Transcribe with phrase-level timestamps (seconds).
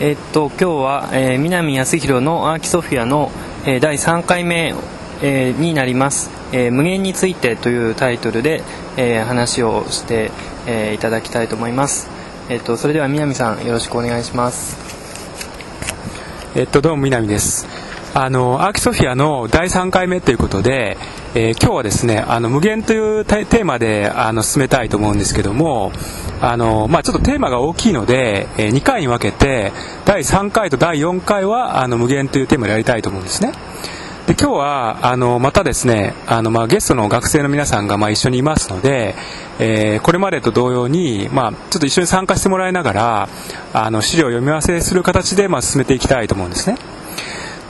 [0.00, 3.32] えっと今日は、えー、南康弘のアーキソフィアの、
[3.66, 4.72] えー、第3回目、
[5.22, 8.62] えー、になります、えー「無限について」というタイトルで、
[8.96, 10.30] えー、話をして、
[10.68, 12.08] えー、いただきたいと思います。
[12.48, 14.76] えっとそれでは南さんよろしくお願いします。
[16.54, 17.66] えっと、どうも南です。
[18.14, 20.96] あの、アーキソフィアの第3回目ということで、
[21.34, 25.92] えー今日はですね、あの、無限というテーマで、あの、進めたいと思うんですけども、
[26.40, 29.72] あの、まあちょっとテーマが大きいので、え2回に分けて、
[30.06, 33.52] 第3回と第4回は、あの、無限というテーマでやりたいと思うんですね。
[34.26, 39.14] で今日はあのまたですねあの、まあ、ゲストの学生の皆さんがまあ一緒にいますので、
[39.58, 43.28] えーこれまでと同様に、まあ、ちょっと一緒に参加してもらいながら
[43.72, 46.76] あの資料を読み合わせする形でまあ進めていきたいと思うんですね。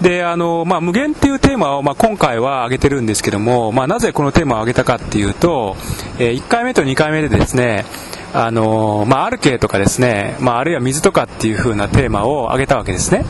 [0.00, 5.76] であのまあ、無限っていうテーマを、まあ、今回は挙げてるんですけども、まあ、なぜこのテーマを挙げたかっていうと、
[6.20, 7.84] え1回目と2回目でですね
[8.32, 13.24] あの、まあ、アルケとかですね、まあ、あるいは水とかっていう風なテーマを挙げたわけですね。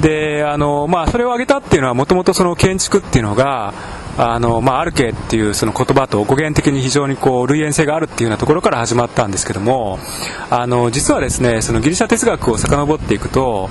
[0.00, 3.74] であの、まあ、それを挙げたっていうのはもともとその建築っていうのが
[4.16, 9.98] あの、まあ、アルケっていうその言葉と語源的に非常にこう類縁性があるっていうようなところから始まったんですけども
[10.50, 13.68] あの実はですねそのギリシャ哲学を遡っていくと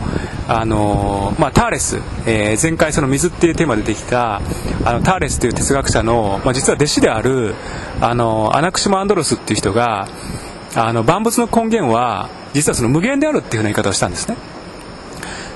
[0.48, 4.38] あの、まあ、ターレス、えー前回その水っていうテーマでできた
[4.86, 7.56] あのターレスという哲学者の、まあ、実は弟子である
[8.00, 10.08] あのアナクシマ・アンドロスっていう人が
[10.76, 14.38] あの万物の根源は実はその無限であるっていうふうな言い方をしたんですね。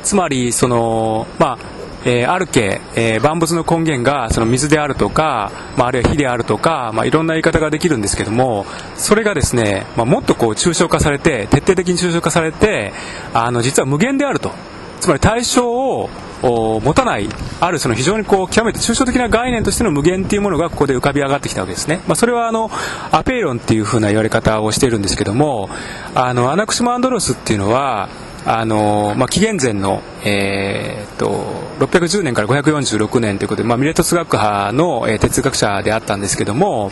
[0.03, 12.93] つまりその、まあえーあるけ、えー万物の根源がその水であるとか、まあ、あるいは火であるとか、まあ、いろんな言い方ができるんですけどもそれがですね、まあ、もっとこう抽象化されて徹底的に抽象化されて
[13.33, 14.51] あの実は無限であると。
[14.99, 16.09] つまり対象を
[16.41, 22.69] 持たないあるその非常にこう極めて抽象的な概念としての無限っていうものがここで浮かび上がってきたわけですね、まあ、それはあの
[23.11, 25.69] アペイロンっていうふうな言われ方をしているんですけども
[26.13, 28.09] あのアナクシマ・アンドロスっていうのは
[28.49, 36.91] あのまあ、紀元前の、えーっと610年から546年ということで、まあ、ミレトス学派の、え哲学者であったんですけども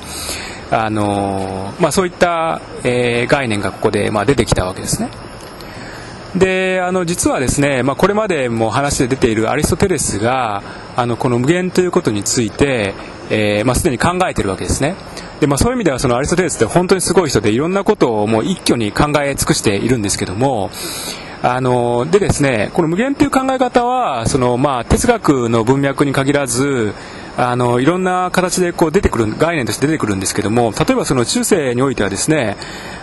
[0.70, 5.10] あの、まあ、そういった、え概念がここで、ま、出てきたわけですね。
[6.36, 10.64] であの実はですね、まあ、これまでも話で出ているアリストテレスが
[10.98, 12.94] あのこの無限ということについて、
[13.30, 14.96] えーまあ、すでに考えているわけですね
[15.40, 20.72] で、まあ、そういう意味ではそのアリストテレスって本当にすごい人でいろんなことをもう一挙に考え尽くしているんですけども
[21.46, 26.96] あのでですねこの無限という考え方はその、まあ、哲学の文脈に限らず
[27.38, 32.58] あのいろんな形でこう出てくる概念として出てくるんですけども例えばその中世においてはですね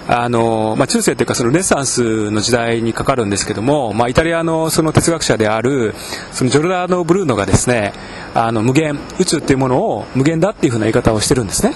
[0.08, 5.94] あの、まあ、中世というかそのレッサンスの時代にかかるんですけども、まあ、イタリアのその哲学者である
[6.32, 7.92] そのジョルダーノ・ブルーノがですね
[8.34, 11.75] あの無限宇宙っていうものを無限だっていうふうな言い方をしてるんですね。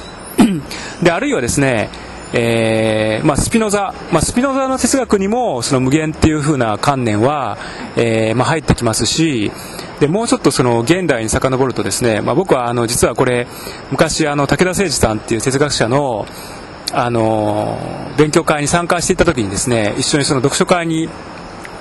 [1.00, 1.90] であるいはですね
[2.32, 7.56] えーまあ、スピノザ、まあ、スピノザの哲学にもその無限っていう風な観念は、
[7.96, 9.52] えーまあ、入ってきますし
[10.00, 13.46] でもうちょっとその現代に遡るとですね、まあ、僕はあの実はこれ
[13.90, 16.26] 昔あの武田誠司さんっていう哲学者の
[16.92, 17.78] あの
[18.16, 21.08] 勉強会に参加していた時にですね一緒にその読書会に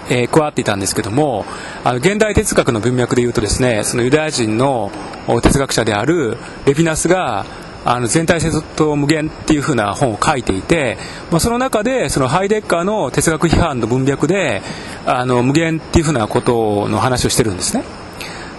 [0.09, 1.45] えー加わっていたんですけども
[1.83, 4.91] あの現代哲学の文脈でいうとですねそのユダヤ人の
[5.41, 7.45] 哲学者であるレヴィナスが
[7.85, 10.97] あの全体性と無限っていう風な本を書いていて、
[11.31, 14.63] まあ、その中でそのハイデッカーの哲学批判の文脈で
[15.05, 17.83] あの無限っていう風なことの話をしてるんですね。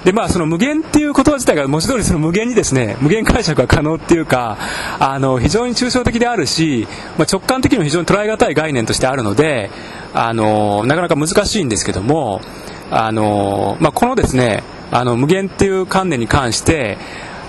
[0.05, 4.57] でまあ、その無限っていう言葉自体が文字通りその無限にですね無限解釈が可能っていうか
[5.01, 6.87] あの非常に抽象的であるし、
[7.19, 9.69] まあ、直感的にも非常に捉え難い概念としてあるので
[10.15, 12.41] あのなかなか難しいんですけども
[12.89, 16.99] あの、まあ、このですねあの無限っていう観念に関して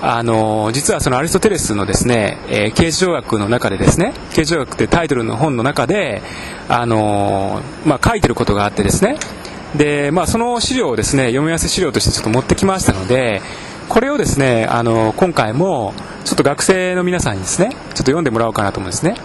[0.01, 6.21] あの実はそのアリストテレスのですね、えー、刑事条約の中でですね刑事条約ってタイトルの本の中で
[6.69, 9.17] あの、まあ、書いてることがあってですね。
[9.75, 13.41] で、まあ、その資料をですね読み合わせ資料としてちょっと持ってきましたので
[13.89, 15.93] これをですねあの今回も
[16.23, 19.15] ちょっと学生の皆さんにですねちょっと読んでもらおうかなと思うんですね。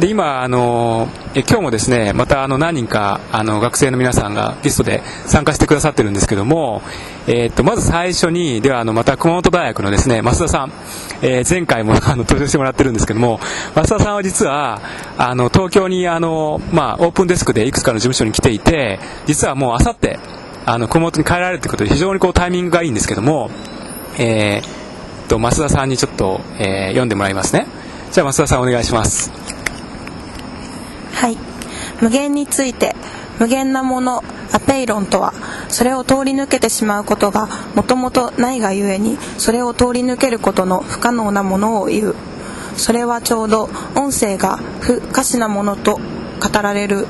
[0.00, 6.80] で今あのえ今日もですねまたあの何人かあの学生の皆さんがゲストで参加してくださってるんですけども、
[7.26, 10.72] えーっとまず最初にではあのまた熊本大学のですね増田さん、
[11.20, 13.40] えー前回もあの登場してもらってるんですけども
[13.74, 14.80] 増田さんは実は
[15.18, 20.18] あの東京にあの、まあ、オープンデスクでいくつかの事務所に来ていて実はもうあさって
[20.64, 23.50] あの熊本に帰られるということで非常にこうタイミングがいいんですけども、
[24.18, 24.80] えー
[25.28, 27.66] と増田さんにちょっと、えー読んでもらいますね。
[28.10, 29.39] じゃあ増田さんお願いします。
[31.20, 31.36] はい。
[32.00, 32.96] 無限について
[33.38, 35.34] 無限なものアペイロンとは
[35.68, 42.14] それを通り抜けてしまうことがもともとないがゆえにそれを通り抜けることの不可能なものを言う。
[42.74, 47.06] それはちょうど音声が不可視なものと語られる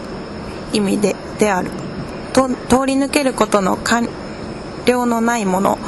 [0.72, 1.70] 意味でである。
[2.32, 4.08] と通り抜けることの完
[4.86, 5.78] 了のないもの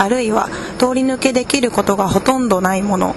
[0.00, 0.48] あるいは
[0.78, 3.14] 通り抜けできることがほとんどないもの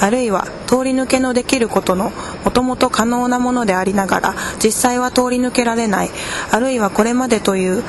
[0.00, 2.12] あるいは通り抜けのできることの
[2.44, 6.10] もともと可能なものでありながら実際は通り抜けられない
[6.52, 7.82] あるいはこれまでという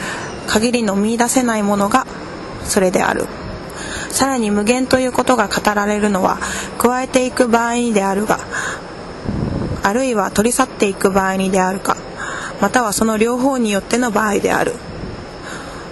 [0.47, 2.07] 限りの見出せないものが
[2.63, 3.27] それである。
[4.09, 6.37] さらに無限ということが語られるのは
[6.77, 8.39] 加えていく場合にであるが
[9.83, 11.95] あるいは取り去っていく場合にであるか
[12.59, 14.73] またはその両方によっての場合である。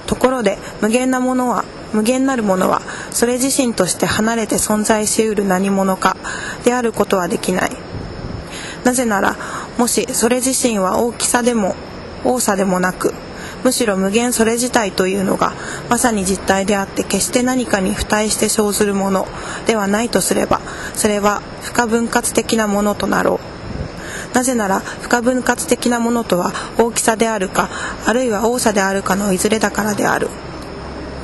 [0.05, 1.63] ところで無限なものは
[1.93, 2.81] 無限なるものは
[3.11, 6.17] それ自身として離れて存在しうる何者か
[6.63, 7.71] であることはできない。
[8.83, 9.35] なぜなら
[9.77, 11.75] もしそれ自身は大きさでも
[12.23, 13.13] 多さでもなく
[13.63, 15.53] むしろ無限それ自体というのが
[15.89, 19.27] まさに実体であって決して何かに付帯して生ずるもの
[19.67, 20.61] ではないとすれば
[20.93, 23.59] それは不可分割的なものとなろう。
[24.33, 27.69] なぜなら不可分割的なものとは大きさであるか
[28.05, 30.29] あるいは多さであるかのいずれだからである。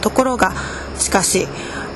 [0.06, 0.54] ところが
[1.00, 1.48] しかし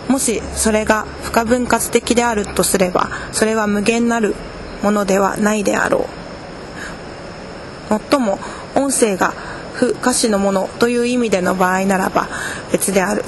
[0.07, 4.33] もしそれが不可分割的であるとすればそれは無限なる
[4.81, 6.09] ものではないであろ
[7.89, 7.93] う。
[7.93, 8.39] もっとも
[8.75, 9.35] 音声が
[9.75, 12.27] 不可視のものという意味での場合ならば
[12.71, 13.23] 別である。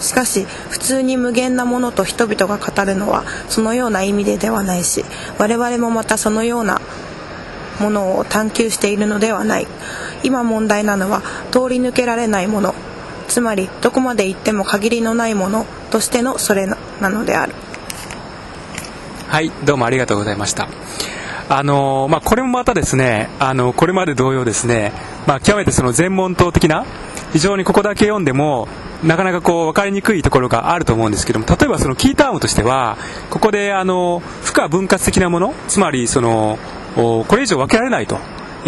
[0.00, 5.04] しかし普通に無限なものと人々が語るのはそのような意味でではないし
[5.38, 6.80] 我々もまたそのような
[7.78, 9.68] ものを探求しているのではない。
[10.24, 11.22] 今問題なのは
[11.52, 12.74] 通り抜けられないもの。
[13.28, 17.52] つまりどこまで行っても限りのないものとしてのそれなのである。
[19.28, 20.68] はいどうもありがとうございました。
[21.50, 24.92] あのまあ、これもまたですねあのこれまで同様ですね、
[25.26, 26.84] まあ、極めてその全問答的な
[27.32, 28.68] 非常にここだけ読んでも
[29.02, 32.98] なかなかこう分かりにくいところがあると思うんですけども例えばそのキータームとしては
[33.30, 36.58] ここであの負荷分割的なものつまりその
[36.96, 38.18] これ以上分けられないと。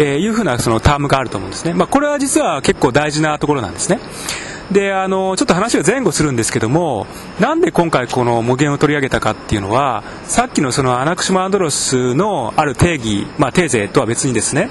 [0.01, 3.99] えいうふうなそのタームがあると思うんですね、まあ、これは実は結構大事なところなんですね。
[4.71, 7.05] であのちょっと話を前後するんですけども
[7.41, 14.69] なんで今回この無限を取り上げたかっていうのはさっきのそのアナクシマアンドロスのある定義、まあ、定税とは別にですね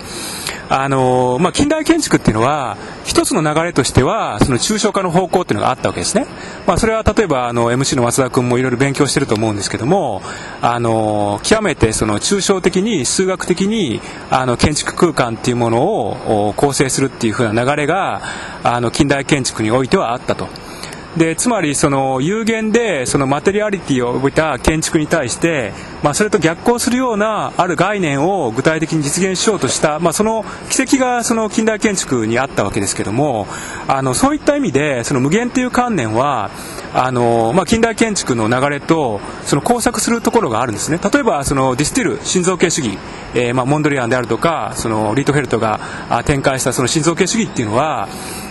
[0.70, 6.26] あの、まあ、近代建築っていうのは一つの流れとしてはその抽象化の方向っていうのがあったわけですね、
[6.66, 10.22] まあ、それは例えばあの MC の松田君もいろいろ勉強してると思うんですけども
[10.62, 14.00] あの極めてその抽象的に数学的に
[14.30, 18.22] あの建築空間っていうものを構成するっていう風な流れが
[18.62, 20.69] あの近代建築においてはあったと。
[21.16, 25.72] でつまりその有限でそのマテリアリティを帯びた建築に対して、
[26.04, 33.48] まあ、それと逆行するようなある概念を具体的に実現しようとした、まあ、その軌跡がその近代建築にあったわけですけども
[33.88, 36.50] あのそういった意味でその無限という観念は
[36.94, 40.98] あの、まあ、近代建築の流れとその交錯するところがあるんですね。
[41.12, 42.98] 例えばそのデ・ステイル新造形主義、
[43.34, 45.80] えー、まあモンドリアンであるとかそのリートフェルトが
[46.24, 48.08] 展開したその心臓系主義っていうのは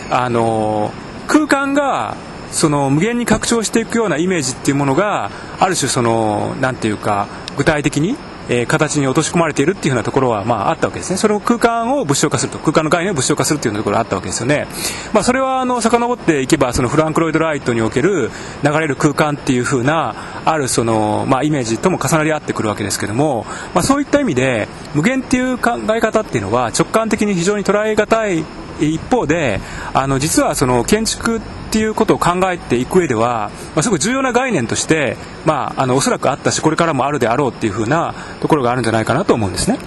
[0.10, 0.92] あの
[1.28, 2.18] 空間が
[2.52, 8.16] その無限に拡張していくようなイメージっていうものがある種そのなんていうか具体的に
[8.52, 11.18] えー、形に落とし込まれているっていうふうなところは、まあ、あったわけですね。
[11.18, 14.68] それを空間を物象化すると、空間の概念を物象化するっていうところがあったわけですよね。
[15.14, 18.32] まあ、それは、あの、遡っていけば、そのフランク・ロイド・ライトにおける
[18.64, 23.46] 流れる空間っていうふうな、あるその、まあ、イメージとも重なり合ってくるわけですけども、
[23.76, 28.44] まあ、そういった意味で、無限っていう考え方っていうのは、直感的に非常に捉え難い
[28.82, 29.60] 一方で
[29.94, 39.78] あの実はその建築ってっていうことを考えていく上では、まあ、すごく重要な概念として、まあ、あのおそらくあったしこれからもあるであろうっていうふうなところがあるんじゃないかなと思うんですね。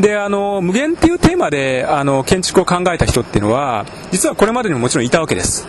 [0.00, 5.66] であの無限っていうテーマであの建築を考えた人っていうのは実はこれまでにももちろんいたわけです。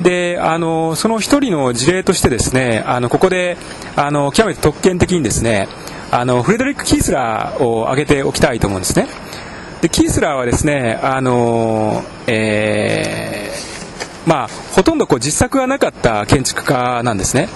[0.00, 3.56] であのその一人の事例としてですねあのここで
[3.96, 5.68] あの極めて特権的にですね
[6.12, 9.08] あのフレドリック・キースラーを挙げておきたいと思うんですね。
[9.80, 13.67] でキースラーはですね、あのえー、
[14.28, 17.48] まあ、ほとんどこう実作がなかった建築家なんですね。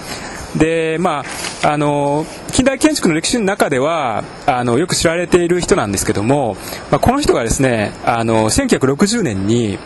[0.55, 1.23] でま
[1.63, 6.57] あ、あの近代建築の歴史の中ではあのよく知られている人なんですけども、
[6.91, 9.79] まあ、この人がですねあの1960年に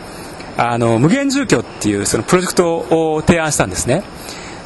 [0.58, 4.02] あの無限住居っていうそのプロジェクトを提案したんですね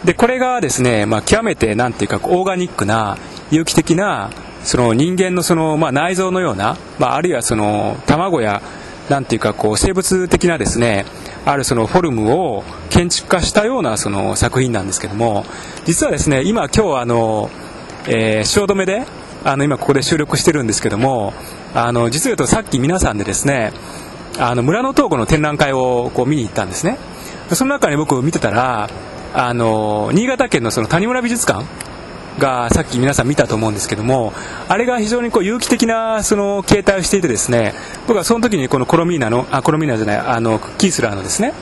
[0.05, 3.17] でこれがですね、まあ、極めてなんていうかオーガニックな
[3.53, 4.31] 有機的な
[4.65, 8.61] その人間のその、まあ、内臓のような、まあ、あるいはその卵や
[9.09, 11.05] なんていうかこう生物的なですね
[11.45, 15.45] あるそのフォルムを建築化したようなその作品なんですけども
[15.85, 17.51] 実はですね今今日あの、
[18.07, 19.07] えー、汐留で
[19.45, 21.35] あの今ここで収録してるんですけども
[21.75, 23.73] あの実は言うとさっき皆さんでですね
[24.39, 26.99] あの村の東湖の展覧会をこう見に行ったんですね。
[27.55, 28.89] その中に僕見てたら
[29.35, 31.65] あの新潟県のその谷村美術館
[32.39, 34.33] がさっき皆さん見たと思うんですけども
[34.69, 37.75] あれが非常にこう有機的なその形態をしていてですね
[38.07, 41.53] 僕はその時にこのコロミーナのあコロミーナじゃないあのキースラーのですね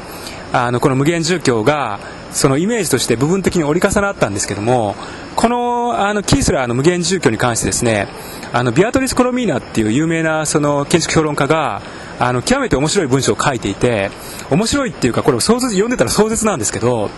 [0.53, 2.01] あのこの無限住居が
[2.33, 4.95] そのイメージとして部分的に折り重なったんですけども
[5.37, 8.09] このあのキースラーの無限住居に関してですね
[8.53, 11.83] あのビアトリス・コロミーナっていう有名なその建築評論家が
[12.19, 14.11] あの極めて面白い文章を書いていて
[14.51, 17.11] 面白いっていうかこれを壮絶読んでたら壮絶なんですけど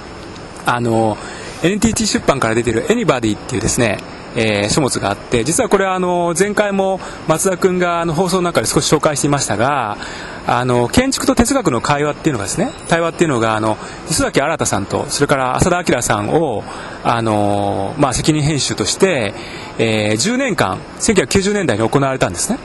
[0.66, 1.16] あの
[1.62, 3.98] NTT 出版から出ている「Anybody」っていうですね
[4.34, 9.98] えー、書物があって実はこれはあの前回も松田君があの放送の中で少し紹介していましたが
[10.46, 13.76] あの建築と哲学の会話っていうのがですね対話っていうのがあの
[14.08, 16.64] 磯崎新さんとそれから浅田明さんを
[17.04, 19.34] あの、まあ、責任編集として、
[19.78, 22.58] えー、10年間1990年代に行われたんですね。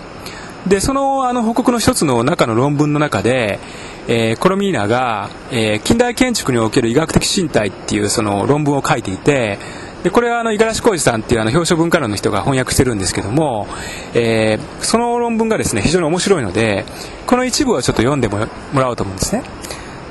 [0.65, 3.59] でそのあの報告の一つの中の論文の中で、
[4.07, 9.59] えー、コロミーナが、えー、近代建築における医学的身体っていうその論文を書いていて
[10.03, 13.67] でこれは五十嵐浩二さんっていうあの表彰文化論の人が翻訳してるんですけども、
[14.13, 16.85] えー、その論文がですね非常に面白いので
[17.25, 18.39] この一部をちょっと読んでも
[18.75, 19.43] らおうと思うんですね。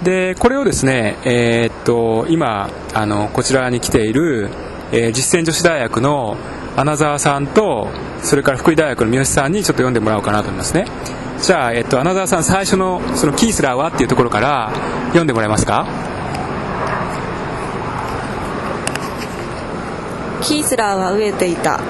[0.02, 4.50] でこれをですね、えー、っと今あのこちらに来ている、
[4.92, 6.36] えー、実践女子大学の
[6.76, 7.88] 穴澤さんと
[8.22, 10.84] それから福井大学の三好さんにちょっと読んでもらおうかなと思いますね。
[11.40, 14.72] じゃあ、えっと、穴澤さん最初のそのキースラーはっていうところから
[15.08, 15.86] 読んでもらえますか？
[20.42, 21.80] キースラーは飢えていた。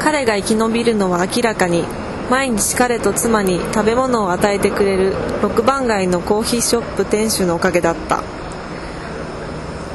[0.00, 1.84] 彼が生き延びるのは明らかに
[2.30, 8.22] 毎日彼と妻に食べ物を与えてくれる6番街のコーヒーショップ店主のおかげだった。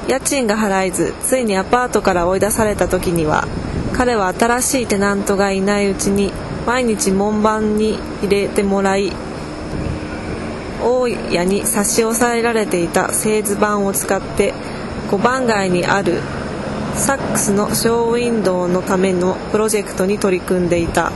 [0.08, 3.46] 家賃が払えずついにアパートから追い出された時には
[3.94, 6.32] 彼は新しいテナントがいないうちに
[6.68, 9.14] 毎日門番に入れてもらい
[10.84, 14.54] 大家に差し押さえられていた製図板を使って
[15.10, 16.22] 5番街にある
[16.94, 21.14] サックスのショーウィンドウのためのプロジェクトに取り組んでいた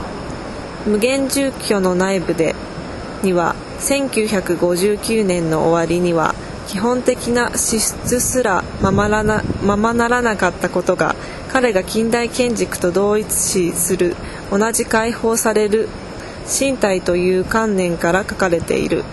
[0.86, 2.54] 無限住居の内部で
[3.22, 6.34] には1959年の終わりには
[6.68, 11.14] 基本的な支出すらままらなままならなかったことが
[11.52, 14.16] 彼が近代建築と同一視する
[14.50, 15.88] 同じ解放される
[16.46, 19.04] 身体という観念から書かれている。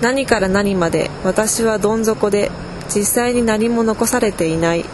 [0.00, 2.50] 何から何まで私はどん底で
[2.94, 4.84] 実際に何も残されていない。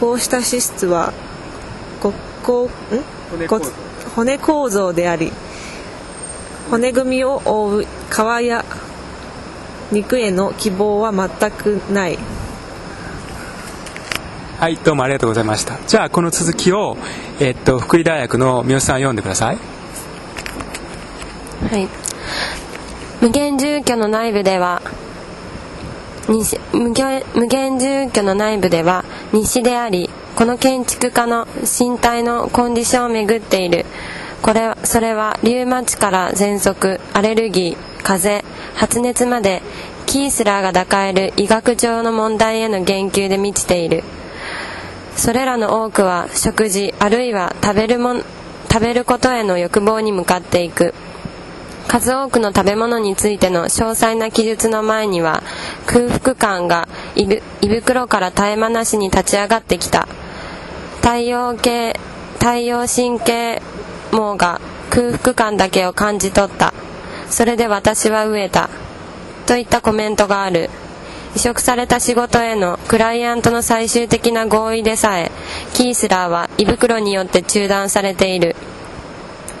[0.00, 1.12] こうした脂質は
[2.00, 2.14] 骨
[4.16, 4.92] 骨構造。
[4.92, 5.32] であり
[6.70, 7.86] 骨組みを覆う皮
[8.46, 8.64] や
[9.92, 12.18] 肉への希望は全くない。
[14.58, 15.78] はいどうもありがとうございました。
[15.86, 16.96] じゃあこの続きを、
[17.40, 19.58] えっと福井大学の三好さん読んでください。
[21.70, 21.88] はい。
[23.20, 24.82] 無限住居の内部では
[26.28, 33.84] 西無限無限住居の内部では西でありこの建築家の身体のコンディションをめぐっている。
[34.40, 39.62] これそれはリウマチから喘息アレルギー風邪発熱まで
[40.06, 44.04] キースラーが抱える医学上の問題への言及で満ちている。
[45.16, 48.22] それらの多くは食事あるいは食べるも
[48.70, 50.94] 食べることへの欲望に向かっていく。
[51.88, 55.42] 数多くの食べ物についての詳細な記述の前には
[55.86, 60.08] 空腹感が胃袋から絶え間なしに立ち上がってきた。
[61.00, 61.98] 太陽系
[62.38, 63.62] 太陽神経
[64.10, 66.74] 網が空腹感だけを感じ取った。
[67.34, 68.70] それで私は飢えた。
[69.44, 70.70] といったコメントがある。
[71.34, 75.32] 移植された仕事へのクライアントの最終的な合意でさえ
[75.72, 78.54] キースラーは胃袋によって中断されている。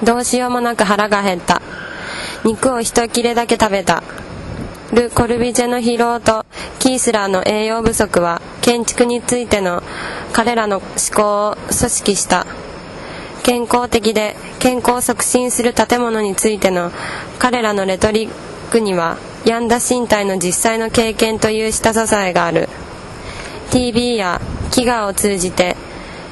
[0.04, 1.60] どうしようもなく腹が減った。
[2.44, 4.04] 肉を一切れだけ食べた。
[4.92, 6.46] ル・コルビジェの疲労と
[6.78, 9.82] キースラーの栄養不足は建築についての
[10.32, 12.46] 彼らの思考を組織した。
[13.44, 16.90] 健康的で健康を促進する建物についての
[17.38, 18.30] 彼らのレトリッ
[18.72, 22.70] クには病んだ身体の実際の経験という下支えがある。
[23.70, 25.76] TV や飢餓を通じて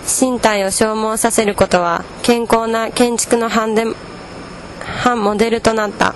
[0.04, 3.84] 身体を消耗させることは健康な建築の反で
[4.80, 6.14] 反モデルとなった。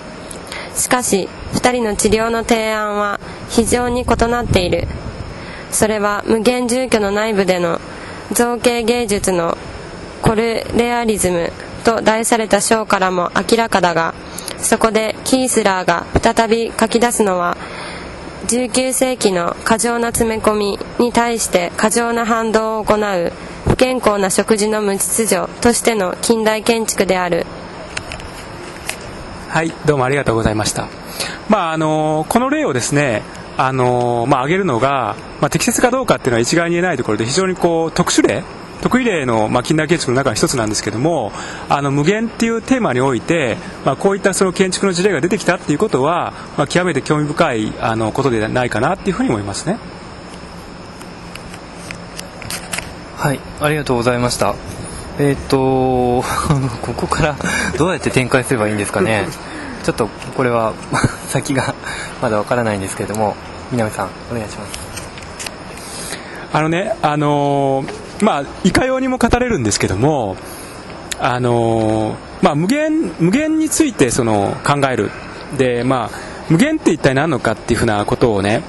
[0.75, 4.89] しかし2人の治療の提案は非常に異なっている。
[5.71, 7.81] それは無限住居の内部での
[8.33, 9.59] 造形芸術の
[10.27, 11.53] コルレアリズム
[11.85, 14.13] と題された章からも明らかだが
[14.59, 17.57] そこでキースラーが再び書き出すのは
[18.49, 23.33] 19世紀の過剰な詰め込みに対して過剰な反動を行う
[23.69, 27.47] 不健康な食事の無秩序としての近代建築である。
[29.49, 30.89] はいどうもありがとうございました。
[31.49, 33.23] まああのこの例をですね
[33.57, 38.45] あのまあ、挙げるのが、まあ、適切かどうかっていうのは一概に言えないところで非常にこう特殊例
[38.83, 41.33] 得意例の、まあ、近代建築の中の一つなんですけども
[41.69, 49.79] あの無限っていうテーマにおいて、まあ、こういったその建築の事例が出てきたっていうことは、まあ、極めて興味深いあのことではないかなっていうふうに思いますね。
[53.17, 54.55] はい、ありがとうございました。
[55.19, 56.23] えーっと、
[56.85, 57.37] ここから
[57.79, 59.27] どうやって展開すればいいんですかね。
[59.83, 60.75] ちょっとこれは
[61.29, 61.75] 先が
[62.21, 63.35] まだわからないんですけれども、
[63.73, 64.79] 南さんお願いします。
[66.53, 70.37] あのね、あのーまあ、いかようにも語れるんですけども、
[71.19, 75.11] あのーまあ、無限、無限についてその考える。
[75.57, 76.19] で、まあ、
[76.49, 78.63] 無限って一体何のかっていうふうなことをね、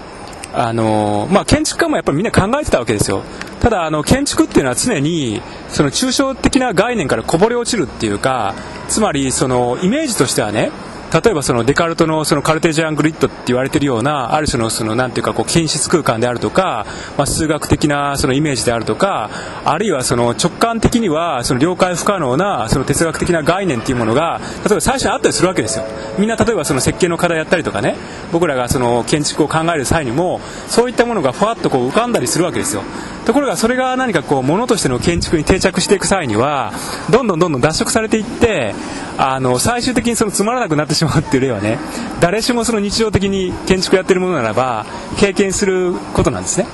[0.53, 3.23] あのーまあ、建築家もやっぱりみんな考えてたわけですよ。
[3.59, 8.53] ただ、あの、建築っていうのは常に、その抽象的な概念からこぼれ落ちるっていうか、
[8.87, 10.71] つまり、その、イメージとしてはね、
[11.13, 16.85] 例えばそのデカルトのそのカルテジアングリッドって言われてるようなある種のそのなんていうかこう均質空間であるとか、
[17.17, 19.29] まあ、数学的なそのイメージであるとか
[19.63, 25.85] あるいはその直感的にはその了解不可能なその哲学的な概念っていうものが例えば最初にあったりするわけですよ。
[26.19, 27.95] みんな例えばその設計の課題やったりとかね
[28.31, 32.81] 僕らがその建築を考える際にもそういったものがふわっとこう浮かんだりするわけですよ。
[33.25, 36.71] ところがそれが何かこうものとしての建築に定着していく際には
[37.09, 38.73] どんどんどんどん脱色されていって
[39.17, 41.79] あの最終的にそのつまらなくなってしまうっていう例はね。
[42.19, 44.85] 誰しもその日常的に建築やってるものならば
[45.17, 46.67] 経験することなんですね。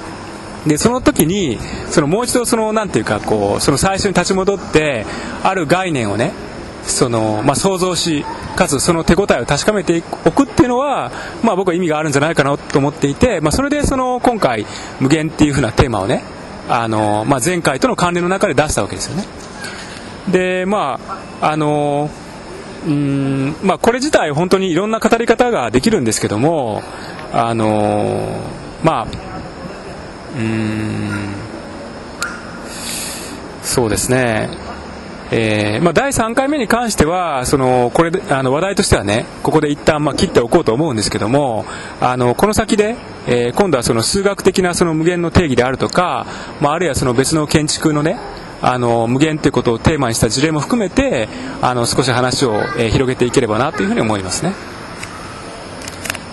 [0.66, 5.06] でその時にそのもう一度そのなんていうかこうその最初に立ち戻って
[5.44, 6.32] ある概念をね
[6.86, 8.26] その、まあ、想像し
[8.56, 11.12] かつその手応えを確かめておくっていうのは、
[11.44, 14.66] まあ、僕は意味があるんじゃないかなと思っていて、まあ、それでその今回
[15.00, 16.24] 無限っていうふうなテーマをね
[16.70, 19.26] あの、まあ、前回との関連の中で出したわけですよね。
[20.30, 21.00] でま
[21.42, 22.10] ああの
[22.86, 26.84] うーんまあ、これ自体本当にいろんな語り方ができるんですけども
[27.32, 28.40] あの
[28.84, 29.08] まあ
[30.36, 31.34] うーん
[33.62, 34.50] そうですね。
[35.36, 41.66] えーまあ、第3回目に関してはそのこれあの話題としてはねここで一旦まあ切っておこうと思うんですけども
[42.00, 46.28] あのこの先で、えー今度はその数学的なその無限の定義であるとか、
[46.62, 48.20] まあ、あるいはその別の建築のね
[48.66, 51.28] あの無限ということをテーマにした事例も含めて
[51.62, 54.54] あの少し話を、えー広げていければなというふうに思いますね。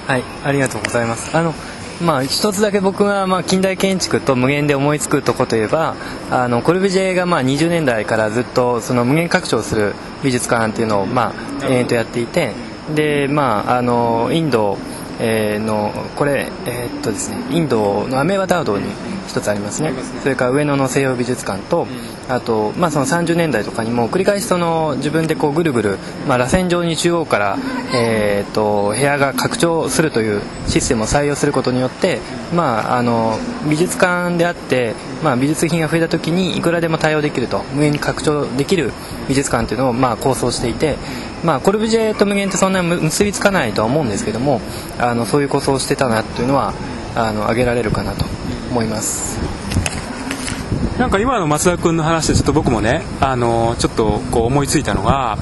[0.07, 1.37] はい、ありがとうございます。
[1.37, 1.55] あの、
[2.03, 5.95] まあ、一つだけ僕が、まあ、近代建築と無限で思いつくとこといえば、
[6.31, 12.55] あの、コルビジエが、まあ、20年代からずっと、その無限拡張する美術館っていうのを、まあ、延々とやっていて、
[12.95, 14.79] で、まあ、あの、インド、
[15.21, 18.87] えーの、これ、えーっとですね、インドのアメーバダードに
[19.29, 19.93] 一つありますね。
[20.23, 21.87] それから上野の西洋美術館と、
[22.29, 27.59] あと、まあ、その30年代とかにも繰り返しその自分でこうぐるぐる、まあ、螺旋状に中央から、
[27.93, 32.21] えー、と部屋が拡張するというシステムを採用することによって、
[32.55, 33.37] まあ、あの
[33.69, 38.93] 美術館であって、まあ、美術品が増えた時にいくらでも対応できると無限に拡張できる
[39.29, 40.97] 美術館というのを、まあ、構想していて、
[41.44, 44.61] まあ、コルビジエと無限ってそんなむ結びつかないとは思うんですけども
[44.98, 46.74] あのそういう構想をしてたなというのは
[47.14, 48.24] あの挙げられるかなと
[48.70, 49.38] 思います。
[50.98, 55.38] なんか今の松田君の話でちょっと僕もね、あのちょっとこう思いついたのが、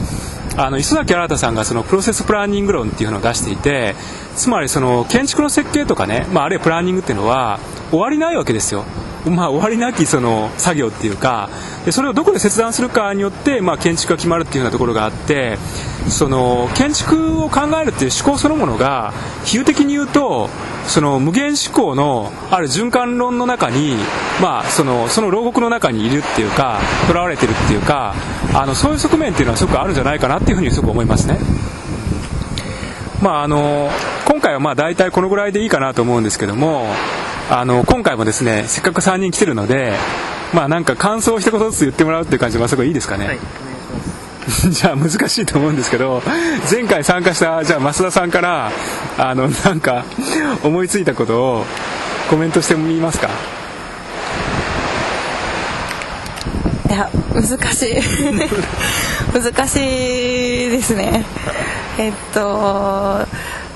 [0.57, 3.97] あの磯崎新さんがそのプロセスプランニング論っていうのを出していて、
[4.37, 7.59] つまりその建築の設計とかね、まあ、あるいはプランニングっていうのは
[7.91, 8.85] 終わりないわけですよ。
[9.35, 11.49] まあ、終わりなきその作業っていうか
[11.85, 15.59] でそれをどこで切断するかによって、まあ、建築が決まるっていうようなところがあって
[16.09, 19.13] その建築を考えるっていう思考そのものが
[19.45, 20.49] 比喩的に言うと
[20.87, 23.95] その無限思考のある循環論の中に、
[24.41, 28.15] まあ、そのその牢獄の中にいるっていうか囚われてるっていうか
[28.55, 31.39] あのそういう側面っていうのはすごくあるんじゃないかなっていうふうにすごく思いますね。
[33.23, 33.91] まあ、あの
[34.27, 36.87] 今回はまあ大体このぐらいでいいかなと思うんですけども
[37.51, 39.93] あの今回もですねせっかく3人来てるので、
[40.53, 43.39] まあ、なんか感想を一言ずつ言ってもらうっていう感じはすごいいいですかね、はい
[44.73, 46.23] じゃあ難しいと思うんですけど
[46.71, 48.73] 前回参加したじゃあ増田さんから
[49.19, 50.07] あのなんか
[50.65, 51.67] 思いついたことを
[52.31, 53.29] コメントしてみますか？
[56.89, 57.97] いや難しい。
[59.39, 61.27] 難しいですね。
[61.99, 63.68] えっとうん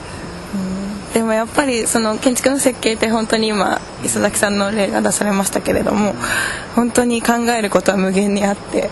[1.15, 6.15] でもやっぱりその建築の設計って本当に今磯崎さんの例が出されましたけれども
[6.75, 8.91] 本当に考えることは無限にあって。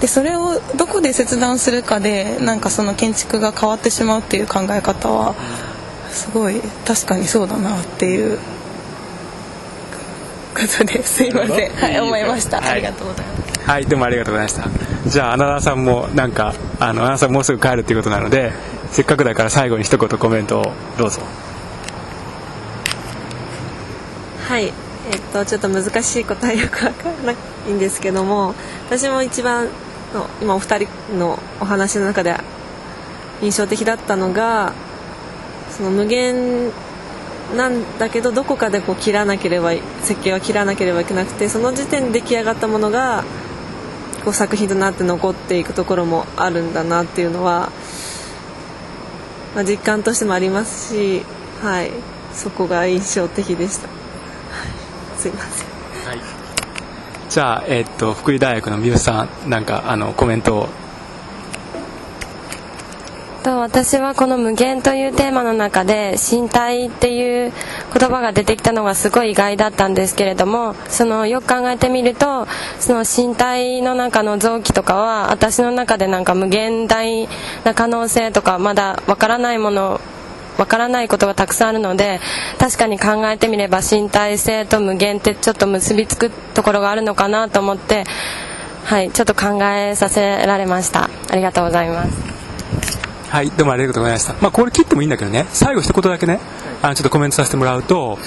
[0.00, 5.34] でそれをどこで切断するかでなんかその建築が変わってしまうっていう考え方は
[6.10, 8.38] すごい確かにそうだなっていう。
[10.56, 11.70] ことですいません。
[11.76, 12.66] はい思いました。
[12.66, 13.70] ありがとうございます。
[13.70, 14.68] はいどうもありがとうございました。
[15.06, 18.52] じゃあ穴田さんもなんかあの穴田さんもうすぐ帰るっていうことなので
[18.90, 21.20] せっかくだから最後に一言コメントをどうぞ。
[24.48, 24.72] はい。
[25.08, 27.32] えっと、ちょっと難しい答えよくわからな
[27.68, 28.54] いんですけども
[28.86, 29.68] 私も一番
[30.12, 32.34] の今お二人のお話の中で
[33.40, 34.72] 印象的だったのが
[35.70, 36.72] その無限
[37.56, 39.72] なんだけどどこかでこう切らなければ
[40.02, 43.24] 設計は切らなければいけなくてその時点で出来上がったものが
[44.24, 47.70] こう作品となって残っていくところもあるんだなっていうのは、
[49.56, 51.22] まあ、実感としてもありますし、
[51.62, 51.90] はい、
[52.34, 53.88] そこが印象的でした。
[55.16, 55.68] すいません。
[56.06, 56.20] はい。
[57.30, 60.68] じゃあ、えー、っと、福井大学の三好さん、なんか、あの、コメントを。
[63.42, 67.52] と私はこの無限というテーマの中で身体っていう
[67.98, 72.46] 言葉が出てきたのがすごい意外だったんですけれどもそのよく考えてみると
[72.78, 77.26] その身体の中の臓器とかは私の中でなんか無限大
[77.64, 80.00] な可能性とかまだわからないもの
[80.58, 82.20] わからないことがたくさんあるので
[82.58, 88.04] 確かに考えてみれば身体性と無限ってちょっと結びつくところがあるのかなと思って
[88.84, 91.10] はいちょっと考えさせられました。
[91.30, 92.10] ありがとうございます。
[93.28, 94.34] はいどうもありがとうございました。
[94.40, 95.46] まあこれ切ってもいいんだけどね。
[95.50, 96.38] 最後一言だけね。
[96.86, 98.18] あのちょっとコメントさせてもらうと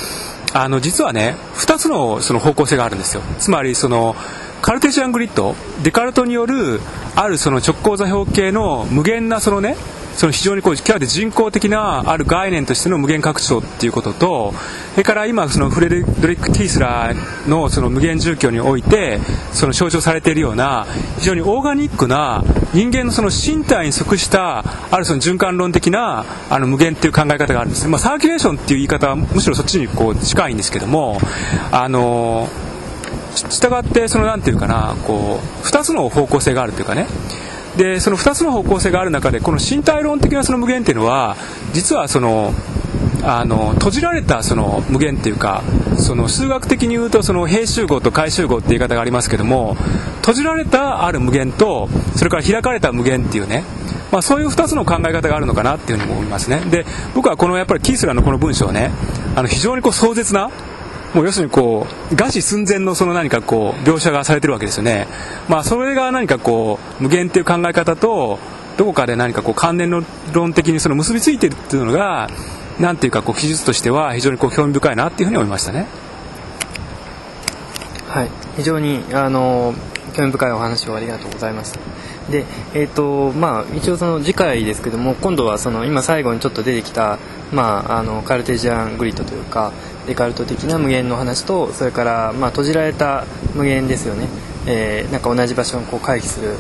[0.54, 3.22] あの実はね2つのその方向性があるんですよ。
[3.40, 4.16] つまりその
[4.62, 6.82] カルテシアングリッドデカルトによる
[7.16, 9.78] あるその直行座標系の無限なそのね
[10.16, 14.54] その非常にこう極めて人工的なある概念としての無限拡張っていうことと
[14.94, 19.20] それから今そのフレデリック・ティースラーのその無限住居において
[19.54, 20.86] その象徴されているような
[21.20, 22.44] 非常にオーガニックな
[22.74, 31.18] 人間のその身体に即したあるその循環論的なあの無限っていう考え方があるんですね、まあ、サーキュレーションっていう言い方はむしろそっちにこう近いんですけども
[31.72, 32.48] あの
[33.36, 37.08] 従ってそのなんていうかなこう2つの方向性があるというかね。
[37.78, 41.36] でその2つの方向性がある中でこの身体論的なその無限っていうのは
[41.74, 42.54] 実はその
[43.22, 45.62] あの閉じられたその無限っていうか
[45.98, 49.76] その数学的に言うとその平集合と回集合って言い方がありますけども
[50.22, 53.64] 閉じられたある無限とそれから開かれた無限っていうね
[54.12, 56.62] まあ、そういう2つの考え方があるのかなっていうふうに思いますね。
[56.62, 58.92] で僕はこのやっぱりキースラーのこの文章はね
[59.36, 60.50] あの非常にこう壮絶な
[61.14, 65.08] もう要するにこう餓死寸前のその何かこう描写がされてるわけですよね、
[65.48, 68.38] まあ、それが何かこう無限っていう考え方と
[68.78, 69.90] どこかで何かこう関連
[70.32, 72.30] 論的にその結びついてるっていうのが
[72.80, 75.88] なんていうかこう記述としては非常にこう興味深いなっていうふうに思いましたね。
[78.08, 78.30] はい。
[78.56, 79.74] 非常にあの
[80.14, 81.80] 興味深いお話をありがとうございました。
[82.30, 87.18] でえ、ー、とまあ一応その次回ですけども今度はその今最後にちょっと出てきた
[87.52, 89.72] まああのカルテジアングリッドというか
[90.08, 94.28] デカルト的な無限の話とそれからまあ閉じられた無限ですよね、
[94.68, 96.56] えー、なんか同じ場所をこう回帰する。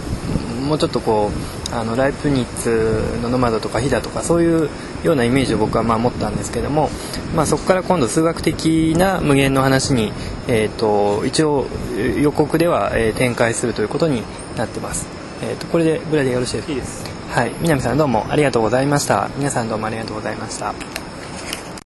[0.60, 1.32] もうちょっとこ
[1.72, 4.70] うあのライプニッツのノマドとかヒダとかそういう
[5.04, 6.90] ようなイメージを僕はまあ持ったんですけども、
[7.36, 10.12] まあ、そこから今度数学的な無限の話に、
[10.48, 11.66] えーと、一応
[12.22, 14.24] 予告では、え、展開するということに
[14.58, 15.08] なってます、
[15.42, 17.06] えーと、これでぐらいでよろしいですかいいです。
[17.30, 17.52] はい。
[17.62, 19.30] 南さんどうもありがとうございました。
[19.38, 20.89] 皆さんどうもありがとうございました